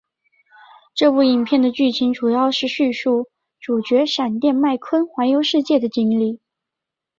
[0.95, 6.39] 这部影片的剧情主要是叙述主角闪电麦坤环游世界的经历。